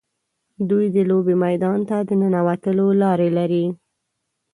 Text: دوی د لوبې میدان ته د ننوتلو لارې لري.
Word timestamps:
دوی 0.69 0.85
د 0.95 0.97
لوبې 1.09 1.35
میدان 1.45 1.79
ته 1.89 1.97
د 2.07 2.09
ننوتلو 2.21 2.87
لارې 3.01 3.29
لري. 3.37 3.65